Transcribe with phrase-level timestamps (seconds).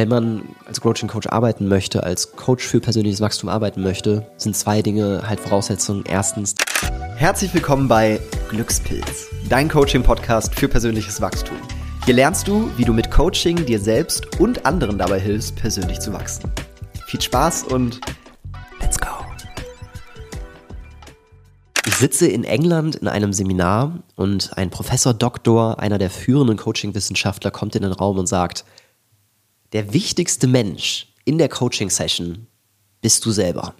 [0.00, 4.56] wenn man als Coaching Coach arbeiten möchte, als Coach für persönliches Wachstum arbeiten möchte, sind
[4.56, 6.04] zwei Dinge halt Voraussetzungen.
[6.08, 6.54] Erstens,
[7.16, 8.18] herzlich willkommen bei
[8.48, 11.58] Glückspilz, dein Coaching Podcast für persönliches Wachstum.
[12.06, 16.14] Hier lernst du, wie du mit Coaching dir selbst und anderen dabei hilfst, persönlich zu
[16.14, 16.50] wachsen.
[17.04, 18.00] Viel Spaß und
[18.80, 19.08] let's go.
[21.84, 27.50] Ich sitze in England in einem Seminar und ein Professor Doktor, einer der führenden Coaching-Wissenschaftler,
[27.50, 28.64] kommt in den Raum und sagt,
[29.72, 32.46] der wichtigste Mensch in der Coaching-Session
[33.00, 33.74] bist du selber.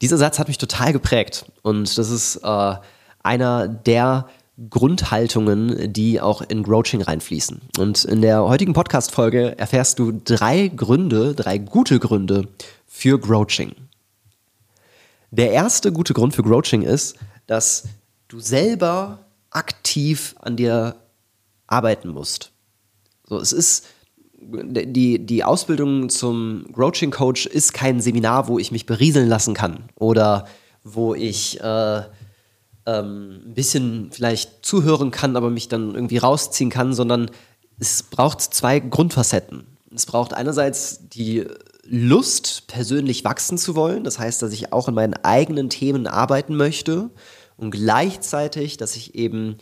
[0.00, 2.74] Dieser Satz hat mich total geprägt und das ist äh,
[3.22, 4.28] einer der
[4.70, 7.60] Grundhaltungen, die auch in Coaching reinfließen.
[7.78, 12.48] Und in der heutigen Podcast-Folge erfährst du drei Gründe, drei gute Gründe
[12.86, 13.74] für Coaching.
[15.30, 17.84] Der erste gute Grund für Coaching ist, dass
[18.26, 20.96] du selber aktiv an dir
[21.66, 22.50] arbeiten musst.
[23.28, 23.86] So, es ist
[24.40, 29.88] die, die Ausbildung zum Coaching Coach ist kein Seminar, wo ich mich berieseln lassen kann
[29.96, 30.46] oder
[30.84, 32.02] wo ich äh,
[32.86, 37.30] ähm, ein bisschen vielleicht zuhören kann, aber mich dann irgendwie rausziehen kann, sondern
[37.78, 39.66] es braucht zwei Grundfacetten.
[39.94, 41.44] Es braucht einerseits die
[41.84, 46.54] Lust, persönlich wachsen zu wollen, das heißt, dass ich auch in meinen eigenen Themen arbeiten
[46.54, 47.10] möchte
[47.56, 49.56] und gleichzeitig, dass ich eben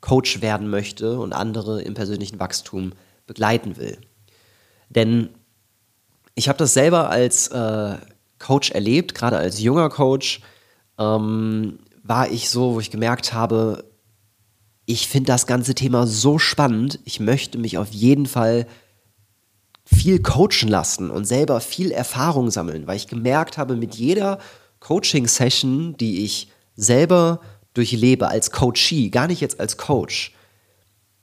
[0.00, 2.92] Coach werden möchte und andere im persönlichen Wachstum
[3.26, 3.98] begleiten will.
[4.88, 5.30] Denn
[6.34, 7.96] ich habe das selber als äh,
[8.38, 10.40] Coach erlebt, gerade als junger Coach
[10.98, 13.84] ähm, war ich so, wo ich gemerkt habe,
[14.86, 18.66] ich finde das ganze Thema so spannend, ich möchte mich auf jeden Fall
[19.84, 24.38] viel coachen lassen und selber viel Erfahrung sammeln, weil ich gemerkt habe, mit jeder
[24.80, 27.40] Coaching-Session, die ich selber
[27.74, 30.32] durchlebe als Coachee, gar nicht jetzt als Coach,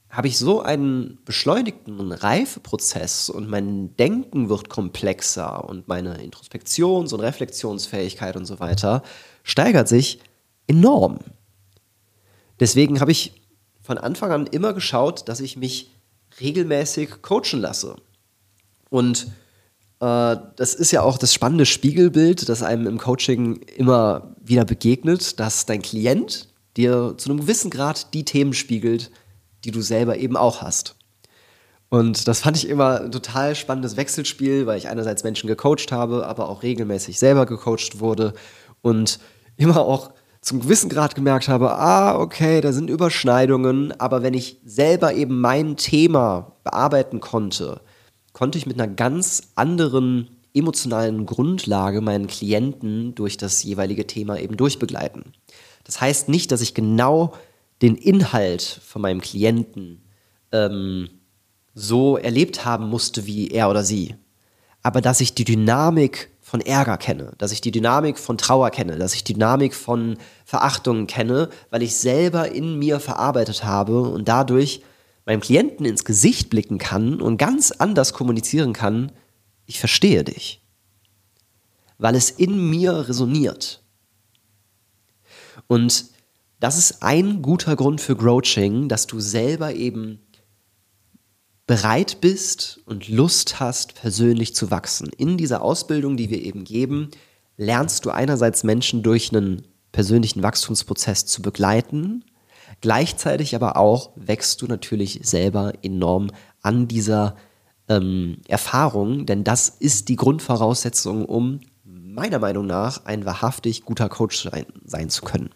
[0.10, 7.20] habe ich so einen beschleunigten Reifeprozess und mein Denken wird komplexer und meine Introspektions- und
[7.20, 9.04] Reflexionsfähigkeit und so weiter
[9.44, 10.20] steigert sich
[10.66, 11.20] enorm.
[12.60, 13.34] Deswegen habe ich
[13.82, 15.92] von Anfang an immer geschaut, dass ich mich
[16.40, 17.96] regelmäßig coachen lasse.
[18.90, 19.28] Und
[20.00, 25.40] äh, das ist ja auch das spannende Spiegelbild, das einem im Coaching immer wieder begegnet,
[25.40, 29.12] dass dein Klient dir zu einem gewissen Grad die Themen spiegelt,
[29.64, 30.96] die du selber eben auch hast.
[31.90, 36.28] Und das fand ich immer ein total spannendes Wechselspiel, weil ich einerseits Menschen gecoacht habe,
[36.28, 38.34] aber auch regelmäßig selber gecoacht wurde
[38.82, 39.20] und
[39.56, 44.62] immer auch zum gewissen Grad gemerkt habe, ah, okay, da sind Überschneidungen, aber wenn ich
[44.66, 47.82] selber eben mein Thema bearbeiten konnte,
[48.34, 54.58] konnte ich mit einer ganz anderen emotionalen Grundlage meinen Klienten durch das jeweilige Thema eben
[54.58, 55.34] durchbegleiten.
[55.84, 57.34] Das heißt nicht, dass ich genau
[57.82, 60.02] den Inhalt von meinem Klienten
[60.52, 61.10] ähm,
[61.74, 64.16] so erlebt haben musste wie er oder sie,
[64.82, 68.98] aber dass ich die Dynamik von Ärger kenne, dass ich die Dynamik von Trauer kenne,
[68.98, 74.28] dass ich die Dynamik von Verachtung kenne, weil ich selber in mir verarbeitet habe und
[74.28, 74.82] dadurch
[75.26, 79.12] meinem Klienten ins Gesicht blicken kann und ganz anders kommunizieren kann,
[79.68, 80.62] ich verstehe dich.
[82.00, 83.84] Weil es in mir resoniert.
[85.68, 86.06] Und
[86.60, 90.20] das ist ein guter Grund für Grouching, dass du selber eben
[91.68, 95.10] bereit bist und Lust hast, persönlich zu wachsen.
[95.18, 97.12] In dieser Ausbildung, die wir eben geben,
[97.58, 102.24] lernst du einerseits Menschen durch einen persönlichen Wachstumsprozess zu begleiten
[102.82, 107.36] Gleichzeitig aber auch wächst du natürlich selber enorm an dieser
[107.90, 114.44] ähm, Erfahrung, denn das ist die Grundvoraussetzung, um meiner Meinung nach ein wahrhaftig guter Coach
[114.44, 115.52] sein, sein zu können.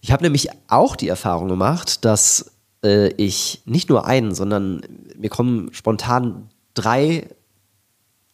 [0.00, 2.52] Ich habe nämlich auch die Erfahrung gemacht, dass
[2.82, 4.82] äh, ich nicht nur einen, sondern
[5.16, 7.28] mir kommen spontan drei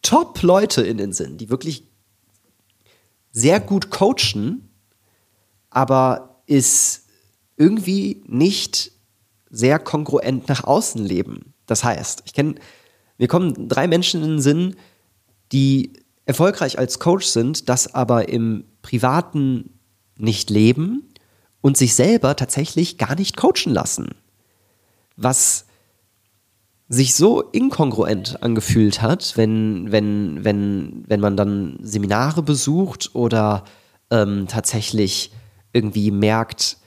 [0.03, 1.85] Top-Leute in den Sinn, die wirklich
[3.33, 4.69] sehr gut coachen,
[5.71, 7.07] aber ist
[7.57, 8.93] irgendwie nicht
[9.51, 11.55] sehr kongruent nach außen leben.
[11.67, 12.57] Das heißt, ich kenne,
[13.19, 14.77] mir kommen drei Menschen in den Sinn,
[15.53, 15.93] die
[16.25, 19.79] erfolgreich als Coach sind, das aber im Privaten
[20.19, 21.09] nicht leben
[21.61, 24.11] und sich selber tatsächlich gar nicht coachen lassen.
[25.17, 25.67] Was
[26.89, 33.65] sich so inkongruent angefühlt hat, wenn, wenn, wenn, wenn man dann Seminare besucht oder
[34.11, 35.33] ähm, tatsächlich
[35.73, 36.79] irgendwie merkt,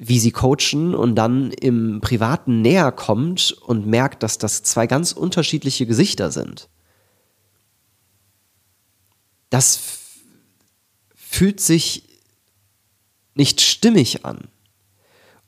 [0.00, 5.12] wie sie coachen und dann im Privaten näher kommt und merkt, dass das zwei ganz
[5.12, 6.68] unterschiedliche Gesichter sind.
[9.50, 9.80] Das
[11.14, 12.04] fühlt sich
[13.34, 14.48] nicht stimmig an.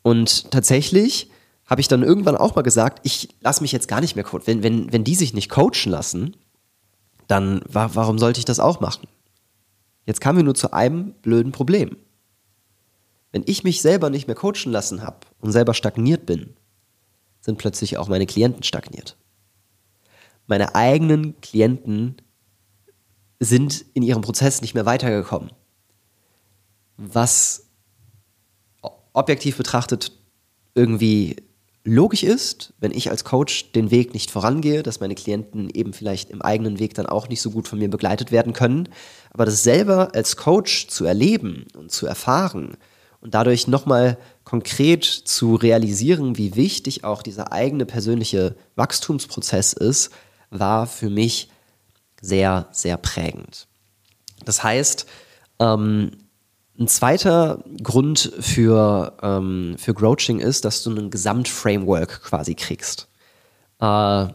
[0.03, 1.31] Und tatsächlich
[1.67, 4.47] habe ich dann irgendwann auch mal gesagt, ich lasse mich jetzt gar nicht mehr coachen.
[4.47, 6.37] Wenn, wenn, wenn die sich nicht coachen lassen,
[7.29, 9.07] dann wa warum sollte ich das auch machen?
[10.07, 11.97] Jetzt kamen wir nur zu einem blöden Problem.
[13.33, 16.55] Wenn ich mich selber nicht mehr coachen lassen habe und selber stagniert bin,
[17.41, 19.17] sind plötzlich auch meine Klienten stagniert.
[20.47, 22.17] Meine eigenen Klienten
[23.39, 25.53] sind in ihrem Prozess nicht mehr weitergekommen.
[26.97, 27.69] Was
[29.13, 30.13] objektiv betrachtet
[30.75, 31.37] irgendwie
[31.85, 36.31] logisch ist, wenn ich als Coach den Weg nicht vorangehe, dass meine Klienten eben vielleicht
[36.31, 38.89] im eigenen Weg dann auch nicht so gut von mir begleitet werden können.
[39.31, 42.77] Aber das selber als Coach zu erleben und zu erfahren
[43.21, 50.11] und dadurch nochmal konkret zu realisieren, wie wichtig auch dieser eigene persönliche Wachstumsprozess ist,
[50.51, 51.51] war für mich
[52.21, 53.67] sehr, sehr prägend.
[54.45, 55.07] Das heißt,
[55.59, 56.13] ähm,
[56.79, 63.09] ein zweiter Grund für, ähm, für Grouching ist, dass du ein Gesamtframework quasi kriegst.
[63.81, 64.29] Äh,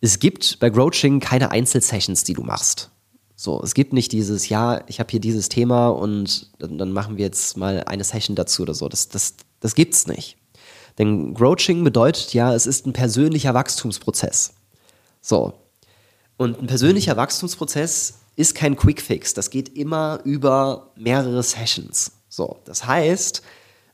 [0.00, 2.90] es gibt bei Grouching keine Einzelsessions, die du machst.
[3.40, 7.18] So, es gibt nicht dieses, ja, ich habe hier dieses Thema und dann, dann, machen
[7.18, 8.88] wir jetzt mal eine Session dazu oder so.
[8.88, 10.36] Das, das, das gibt's nicht.
[10.98, 14.54] Denn Grouching bedeutet ja, es ist ein persönlicher Wachstumsprozess.
[15.20, 15.52] So.
[16.36, 19.34] Und ein persönlicher Wachstumsprozess ist kein Quickfix.
[19.34, 22.10] Das geht immer über mehrere Sessions.
[22.28, 23.42] So, das heißt,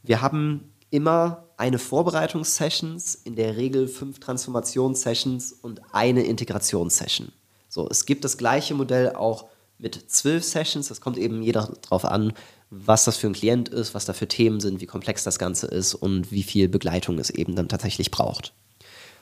[0.02, 7.30] wir haben immer eine Vorbereitungssessions, in der Regel fünf Transformationssessions und eine Integrationssession.
[7.74, 9.46] So, es gibt das gleiche Modell auch
[9.78, 10.86] mit zwölf Sessions.
[10.86, 12.32] Das kommt eben jeder darauf an,
[12.70, 15.66] was das für ein Klient ist, was da für Themen sind, wie komplex das Ganze
[15.66, 18.54] ist und wie viel Begleitung es eben dann tatsächlich braucht.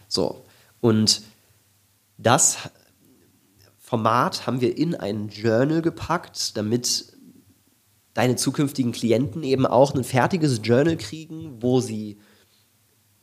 [0.07, 0.45] So,
[0.83, 1.23] und
[2.19, 2.59] das
[3.79, 7.11] Format haben wir in ein Journal gepackt, damit
[8.13, 12.19] deine zukünftigen Klienten eben auch ein fertiges Journal kriegen, wo sie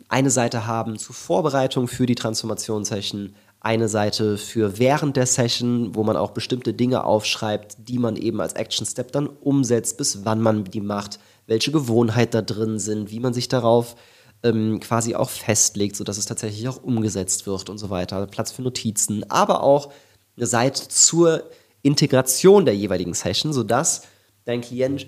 [0.08, 6.04] eine Seite haben zur Vorbereitung für die Transformationssession, eine Seite für während der Session, wo
[6.04, 10.42] man auch bestimmte Dinge aufschreibt, die man eben als Action Step dann umsetzt, bis wann
[10.42, 13.96] man die macht, welche Gewohnheiten da drin sind, wie man sich darauf
[14.44, 18.26] ähm, quasi auch festlegt, sodass es tatsächlich auch umgesetzt wird und so weiter.
[18.28, 19.92] Platz für Notizen, aber auch
[20.38, 21.44] seid zur
[21.82, 24.04] Integration der jeweiligen Session, sodass
[24.46, 25.08] dein Klient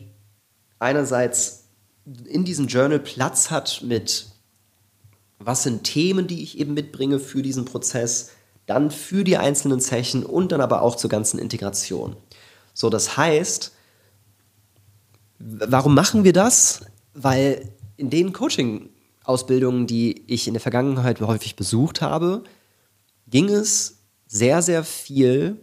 [0.80, 1.69] einerseits
[2.25, 4.25] in diesem Journal Platz hat mit,
[5.39, 8.31] was sind Themen, die ich eben mitbringe für diesen Prozess,
[8.66, 12.16] dann für die einzelnen Session und dann aber auch zur ganzen Integration.
[12.74, 13.72] So, das heißt,
[15.40, 16.86] warum machen wir das?
[17.13, 22.44] Weil in den Coaching-Ausbildungen, die ich in der Vergangenheit häufig besucht habe,
[23.28, 23.98] ging es
[24.28, 25.62] sehr, sehr viel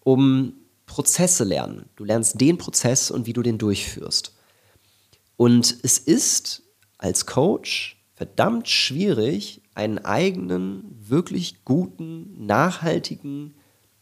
[0.00, 0.54] um
[0.86, 1.86] Prozesse lernen.
[1.96, 4.34] Du lernst den Prozess und wie du den durchführst.
[5.36, 6.62] Und es ist
[6.98, 13.54] als Coach verdammt schwierig, einen eigenen, wirklich guten, nachhaltigen,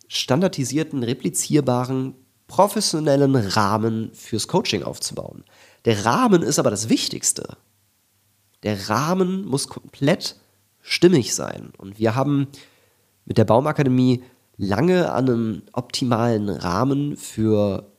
[0.08, 2.14] standardisierten, replizierbaren,
[2.46, 5.44] professionellen Rahmen fürs Coaching aufzubauen.
[5.84, 7.56] Der Rahmen ist aber das Wichtigste.
[8.62, 10.36] Der Rahmen muss komplett
[10.82, 11.72] stimmig sein.
[11.78, 12.48] Und wir haben
[13.24, 14.22] mit der Baumakademie
[14.56, 17.90] lange an einem optimalen Rahmen für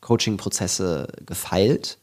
[0.00, 1.98] Coaching-Prozesse gefeilt.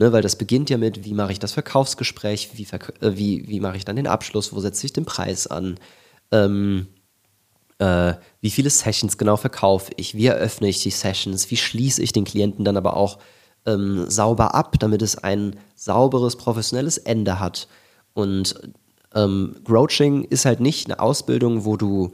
[0.00, 2.66] Ne, weil das beginnt ja mit, wie mache ich das Verkaufsgespräch, wie,
[3.00, 5.78] äh, wie, wie mache ich dann den Abschluss, wo setze ich den Preis an,
[6.30, 6.86] ähm,
[7.78, 12.12] äh, wie viele Sessions genau verkaufe ich, wie eröffne ich die Sessions, wie schließe ich
[12.12, 13.18] den Klienten dann aber auch
[13.66, 17.66] ähm, sauber ab, damit es ein sauberes, professionelles Ende hat.
[18.14, 18.54] Und
[19.14, 22.12] ähm, Grouching ist halt nicht eine Ausbildung, wo du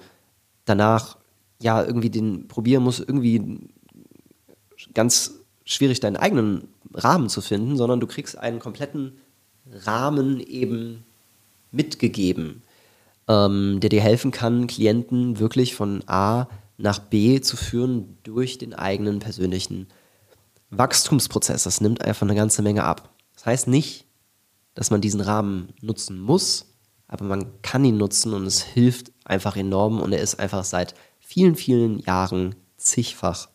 [0.64, 1.18] danach
[1.60, 3.68] ja irgendwie den probieren musst, irgendwie
[4.94, 9.18] ganz schwierig deinen eigenen Rahmen zu finden, sondern du kriegst einen kompletten
[9.70, 11.04] Rahmen eben
[11.72, 12.62] mitgegeben,
[13.28, 18.74] ähm, der dir helfen kann, Klienten wirklich von A nach B zu führen durch den
[18.74, 19.86] eigenen persönlichen
[20.70, 21.64] Wachstumsprozess.
[21.64, 23.10] Das nimmt einfach eine ganze Menge ab.
[23.34, 24.04] Das heißt nicht,
[24.74, 26.66] dass man diesen Rahmen nutzen muss,
[27.06, 30.94] aber man kann ihn nutzen und es hilft einfach enorm und er ist einfach seit
[31.20, 33.48] vielen, vielen Jahren zigfach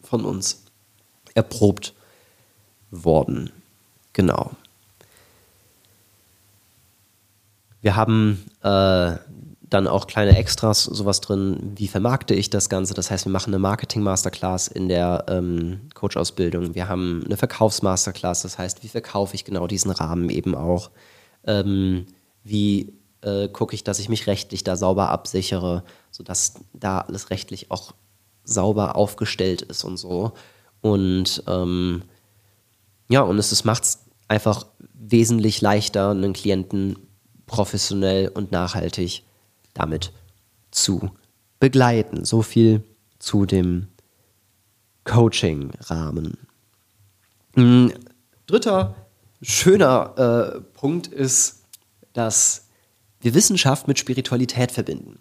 [0.00, 0.63] von uns
[1.34, 1.94] erprobt
[2.90, 3.50] worden.
[4.12, 4.52] Genau.
[7.80, 9.16] Wir haben äh,
[9.74, 12.94] dann auch kleine Extras, sowas drin, wie vermarkte ich das Ganze.
[12.94, 16.74] Das heißt, wir machen eine Marketing-Masterclass in der ähm, Coach-Ausbildung.
[16.74, 20.90] Wir haben eine Verkaufs-Masterclass, das heißt, wie verkaufe ich genau diesen Rahmen eben auch.
[21.44, 22.06] Ähm,
[22.44, 27.70] wie äh, gucke ich, dass ich mich rechtlich da sauber absichere, sodass da alles rechtlich
[27.70, 27.94] auch
[28.44, 30.34] sauber aufgestellt ist und so.
[30.84, 32.02] Und ähm,
[33.08, 36.98] ja, und es macht es einfach wesentlich leichter, einen Klienten
[37.46, 39.22] professionell und nachhaltig
[39.72, 40.12] damit
[40.70, 41.10] zu
[41.58, 42.26] begleiten.
[42.26, 42.84] So viel
[43.18, 43.86] zu dem
[45.04, 46.36] Coaching-Rahmen.
[47.56, 47.94] Ein
[48.46, 48.94] dritter
[49.40, 51.62] schöner äh, Punkt ist,
[52.12, 52.66] dass
[53.20, 55.18] wir Wissenschaft mit Spiritualität verbinden.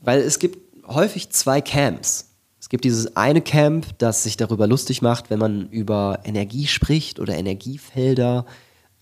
[0.00, 2.29] Weil es gibt häufig zwei Camps.
[2.70, 7.36] Gibt dieses eine Camp, das sich darüber lustig macht, wenn man über Energie spricht oder
[7.36, 8.46] Energiefelder.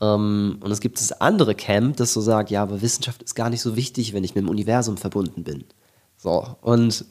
[0.01, 3.51] Ähm, und es gibt das andere Camp, das so sagt, ja, aber Wissenschaft ist gar
[3.51, 5.65] nicht so wichtig, wenn ich mit dem Universum verbunden bin.
[6.17, 7.05] So, und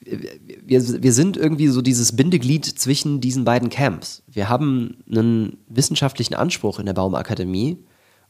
[0.00, 4.24] wir, wir sind irgendwie so dieses Bindeglied zwischen diesen beiden Camps.
[4.26, 7.78] Wir haben einen wissenschaftlichen Anspruch in der Baumakademie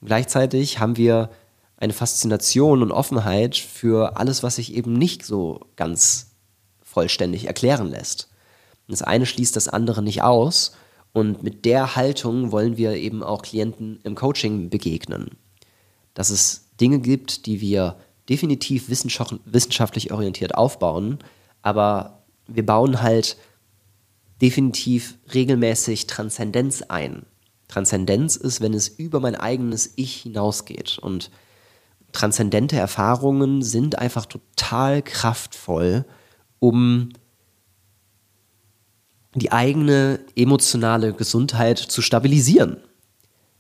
[0.01, 1.31] und gleichzeitig haben wir
[1.83, 6.31] eine Faszination und Offenheit für alles, was sich eben nicht so ganz
[6.81, 8.29] vollständig erklären lässt.
[8.87, 10.77] Das eine schließt das andere nicht aus
[11.13, 15.31] und mit der Haltung wollen wir eben auch Klienten im Coaching begegnen.
[16.15, 17.97] Dass es Dinge gibt, die wir
[18.29, 21.19] definitiv wissenschaftlich orientiert aufbauen,
[21.63, 23.37] aber wir bauen halt
[24.41, 27.27] definitiv regelmäßig Transzendenz ein.
[27.67, 30.99] Transzendenz ist, wenn es über mein eigenes Ich hinausgeht.
[30.99, 31.31] Und
[32.13, 36.05] transzendente Erfahrungen sind einfach total kraftvoll,
[36.59, 37.11] um
[39.35, 42.77] die eigene emotionale Gesundheit zu stabilisieren.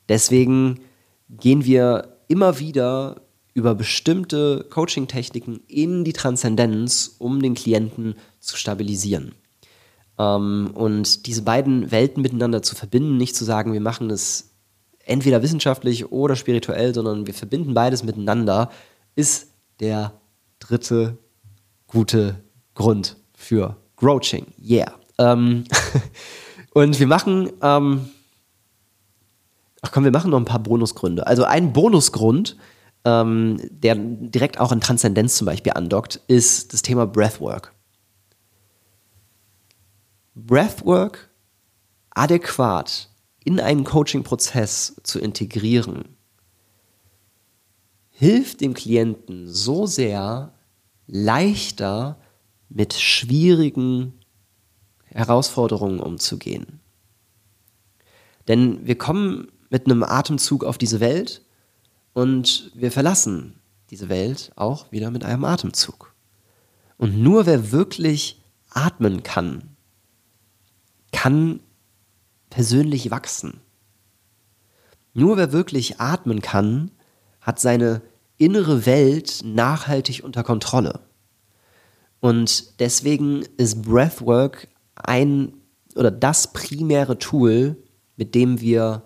[0.08, 0.80] Deswegen
[1.28, 3.22] gehen wir immer wieder
[3.54, 9.34] über bestimmte Coaching-Techniken in die Transzendenz, um den Klienten zu stabilisieren.
[10.18, 14.51] Ähm, und diese beiden Welten miteinander zu verbinden, nicht zu sagen, wir machen es
[15.04, 18.70] entweder wissenschaftlich oder spirituell, sondern wir verbinden beides miteinander,
[19.14, 19.48] ist
[19.80, 20.12] der
[20.58, 21.18] dritte
[21.86, 22.36] gute
[22.74, 24.46] Grund für Coaching.
[24.62, 24.92] Yeah.
[25.18, 25.64] Ähm,
[26.74, 28.08] und wir machen, ähm,
[29.80, 31.26] ach komm, wir machen noch ein paar Bonusgründe.
[31.26, 32.56] Also ein Bonusgrund
[33.04, 37.72] ähm, der direkt auch an Transzendenz zum Beispiel andockt, ist das Thema Breathwork.
[40.34, 41.28] Breathwork
[42.10, 43.08] adäquat
[43.44, 46.16] in einen Coaching-Prozess zu integrieren,
[48.10, 50.54] hilft dem Klienten so sehr,
[51.06, 52.18] leichter
[52.68, 54.14] mit schwierigen
[55.06, 56.80] Herausforderungen umzugehen.
[58.48, 61.42] Denn wir kommen mit einem Atemzug auf diese Welt
[62.12, 66.14] und wir verlassen diese Welt auch wieder mit einem Atemzug.
[66.96, 69.76] Und nur wer wirklich atmen kann,
[71.12, 71.60] kann
[72.52, 73.60] persönlich wachsen.
[75.14, 76.90] Nur wer wirklich atmen kann,
[77.40, 78.02] hat seine
[78.36, 81.00] innere Welt nachhaltig unter Kontrolle.
[82.20, 85.54] Und deswegen ist Breathwork ein
[85.96, 87.82] oder das primäre Tool,
[88.16, 89.04] mit dem wir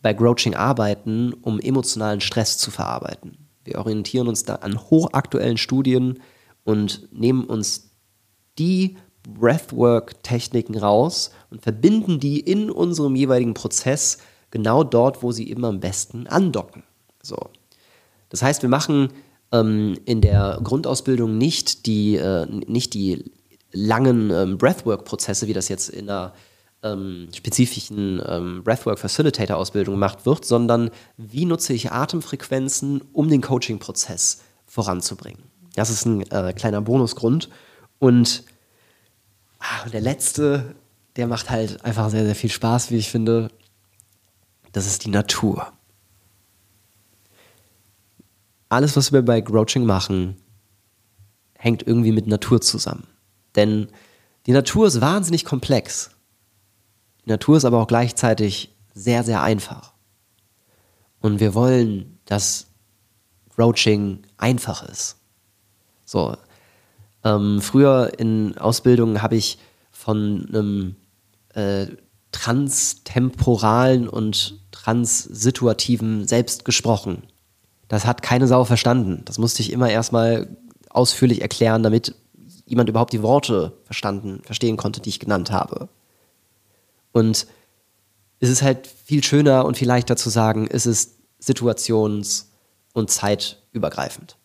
[0.00, 3.36] bei Grouching arbeiten, um emotionalen Stress zu verarbeiten.
[3.64, 6.20] Wir orientieren uns da an hochaktuellen Studien
[6.64, 7.90] und nehmen uns
[8.58, 14.18] die Breathwork-Techniken raus und verbinden die in unserem jeweiligen Prozess
[14.50, 16.84] genau dort, wo sie eben am besten andocken.
[17.22, 17.36] So.
[18.28, 19.08] Das heißt, wir machen
[19.52, 23.32] ähm, in der Grundausbildung nicht die, äh, nicht die
[23.72, 26.32] langen ähm, Breathwork-Prozesse, wie das jetzt in der
[26.82, 33.42] ähm, spezifischen ähm, Breathwork Facilitator Ausbildung gemacht wird, sondern wie nutze ich Atemfrequenzen, um den
[33.42, 35.42] Coaching-Prozess voranzubringen.
[35.74, 37.48] Das ist ein äh, kleiner Bonusgrund.
[37.98, 38.44] Und
[39.58, 40.74] ah, der letzte,
[41.16, 43.50] der macht halt einfach sehr, sehr viel Spaß, wie ich finde.
[44.72, 45.72] Das ist die Natur.
[48.68, 50.36] Alles, was wir bei Grouching machen,
[51.54, 53.06] hängt irgendwie mit Natur zusammen.
[53.54, 53.88] Denn
[54.46, 56.10] die Natur ist wahnsinnig komplex.
[57.24, 59.94] Die Natur ist aber auch gleichzeitig sehr, sehr einfach.
[61.20, 62.66] Und wir wollen, dass
[63.58, 65.16] Roaching einfach ist.
[66.04, 66.36] So.
[67.26, 69.58] Ähm, früher in Ausbildungen habe ich
[69.90, 70.94] von einem
[71.54, 71.88] äh,
[72.30, 77.24] transtemporalen und transsituativen Selbst gesprochen.
[77.88, 79.22] Das hat keine Sau verstanden.
[79.24, 80.56] Das musste ich immer erstmal
[80.88, 82.14] ausführlich erklären, damit
[82.64, 85.88] jemand überhaupt die Worte verstanden, verstehen konnte, die ich genannt habe.
[87.10, 87.48] Und
[88.38, 92.46] es ist halt viel schöner und viel leichter zu sagen, es ist situations-
[92.92, 94.36] und zeitübergreifend.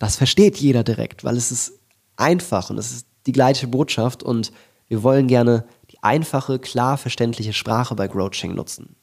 [0.00, 1.74] Das versteht jeder direkt, weil es ist
[2.16, 4.52] einfach und es ist die gleiche Botschaft und
[4.88, 8.96] wir wollen gerne die einfache, klar verständliche Sprache bei Grouching nutzen.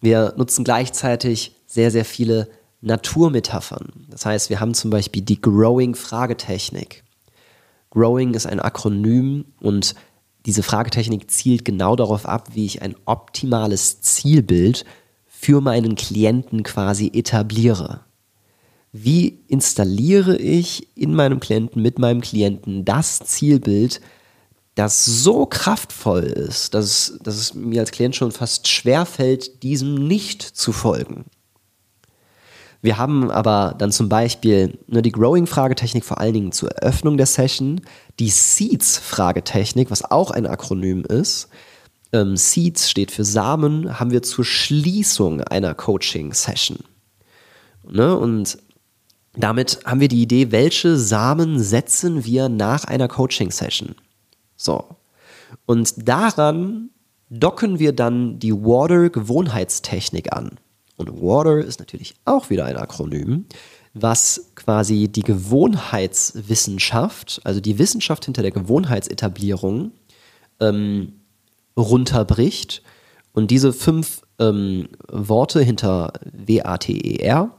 [0.00, 2.48] Wir nutzen gleichzeitig sehr, sehr viele
[2.80, 4.06] Naturmetaphern.
[4.08, 7.02] Das heißt, wir haben zum Beispiel die Growing-Fragetechnik.
[7.90, 9.94] Growing ist ein Akronym und
[10.46, 14.84] diese Fragetechnik zielt genau darauf ab, wie ich ein optimales Zielbild
[15.26, 18.00] für meinen Klienten quasi etabliere.
[18.92, 24.00] Wie installiere ich in meinem Klienten, mit meinem Klienten das Zielbild,
[24.74, 30.06] das so kraftvoll ist, dass, dass es mir als Klient schon fast schwer fällt, diesem
[30.06, 31.24] nicht zu folgen.
[32.80, 37.26] Wir haben aber dann zum Beispiel nur die Growing-Fragetechnik vor allen Dingen zur Eröffnung der
[37.26, 37.80] Session,
[38.20, 41.48] die Seeds-Fragetechnik, was auch ein Akronym ist.
[42.12, 46.78] Ähm, Seeds steht für Samen, haben wir zur Schließung einer Coaching-Session.
[47.90, 48.16] Ne?
[48.16, 48.58] Und
[49.38, 53.94] damit haben wir die Idee, welche Samen setzen wir nach einer Coaching-Session.
[54.56, 54.96] So.
[55.64, 56.90] Und daran
[57.30, 60.58] docken wir dann die Water-Gewohnheitstechnik an.
[60.96, 63.46] Und Water ist natürlich auch wieder ein Akronym,
[63.94, 69.92] was quasi die Gewohnheitswissenschaft, also die Wissenschaft hinter der Gewohnheitsetablierung,
[70.60, 71.12] ähm,
[71.76, 72.82] runterbricht.
[73.32, 77.56] Und diese fünf ähm, Worte hinter W-A-T-E-R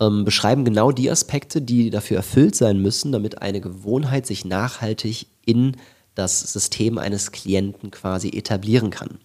[0.00, 5.26] ähm, beschreiben genau die Aspekte, die dafür erfüllt sein müssen, damit eine Gewohnheit sich nachhaltig
[5.46, 5.76] in
[6.14, 9.18] das System eines Klienten quasi etablieren kann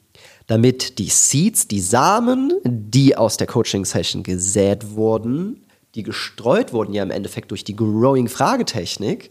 [0.49, 7.03] damit die Seeds, die Samen, die aus der Coaching-Session gesät wurden, die gestreut wurden ja
[7.03, 9.29] im Endeffekt durch die Growing-Fragetechnik,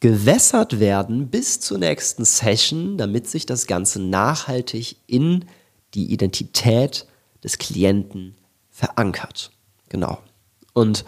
[0.00, 5.44] gewässert werden bis zur nächsten Session, damit sich das Ganze nachhaltig in
[5.92, 7.06] die Identität
[7.44, 8.36] des Klienten
[8.70, 9.50] verankert.
[9.90, 10.18] Genau.
[10.76, 11.06] Und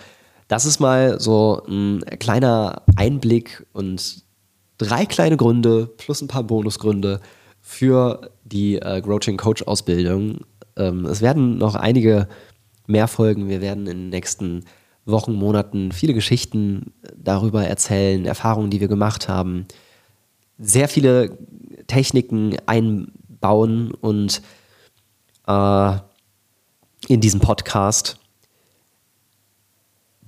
[0.49, 4.23] das ist mal so ein kleiner Einblick und
[4.79, 7.21] drei kleine Gründe plus ein paar Bonusgründe,
[7.61, 10.39] für die äh, Coaching Coach Ausbildung.
[10.77, 12.29] Ähm, es werden noch einige
[12.87, 13.51] mehr folgen.
[13.51, 14.65] Wir werden in den nächsten
[15.05, 19.67] Wochen, Monaten viele Geschichten darüber erzählen, Erfahrungen, die wir gemacht haben,
[20.59, 21.37] sehr viele
[21.89, 24.41] Techniken einbauen und
[25.47, 25.93] äh,
[27.09, 28.19] in diesen Podcast.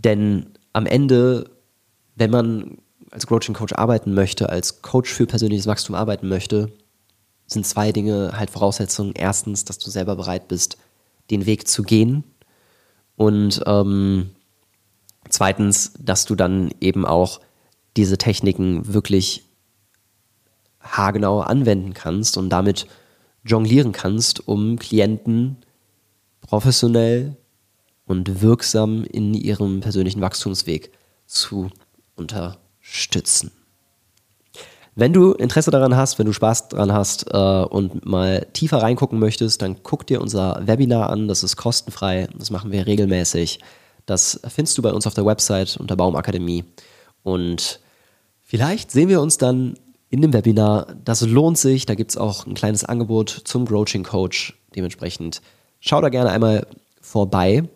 [0.05, 1.51] Denn am Ende,
[2.15, 2.79] wenn man
[3.11, 6.73] als Coaching Coach arbeiten möchte, als Coach für persönliches Wachstum arbeiten möchte,
[7.47, 9.13] sind zwei Dinge halt Voraussetzungen.
[9.15, 10.79] Erstens, dass du selber bereit bist,
[11.31, 12.25] den Weg zu gehen.
[13.17, 14.31] Und ähm,
[15.29, 17.41] zweitens, dass du dann eben auch
[17.97, 19.45] diese Techniken wirklich
[20.81, 22.87] haargenau anwenden kannst und damit
[23.45, 25.57] jonglieren kannst, um Klienten
[26.41, 27.37] professionell
[28.11, 30.91] und wirksam in ihrem persönlichen Wachstumsweg
[31.27, 31.71] zu
[32.17, 33.53] unterstützen.
[34.97, 39.21] Wenn du Interesse daran hast, wenn du Spaß daran hast äh, und mal tiefer reingucken
[39.21, 41.29] möchtest, dann guck dir unser Webinar an.
[41.29, 42.27] Das ist kostenfrei.
[42.37, 43.61] Das machen wir regelmäßig.
[44.07, 46.65] Das findest du bei uns auf der Website unter Baumakademie.
[47.23, 47.79] Und
[48.43, 50.97] vielleicht sehen wir uns dann in dem Webinar.
[51.05, 51.87] Das lohnt sich.
[51.87, 54.59] Da gibt es auch ein kleines Angebot zum Coaching Coach.
[54.75, 55.43] Dementsprechend
[55.79, 56.67] schau da gerne einmal
[57.01, 57.69] vorbei.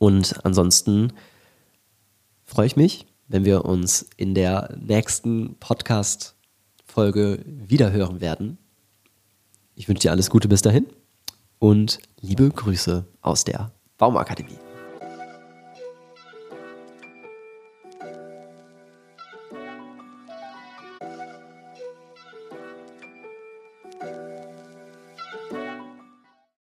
[0.00, 1.12] Und ansonsten
[2.42, 8.56] freue ich mich, wenn wir uns in der nächsten Podcast-Folge wiederhören werden.
[9.74, 10.86] Ich wünsche dir alles Gute bis dahin
[11.58, 14.69] und liebe Grüße aus der Baumakademie.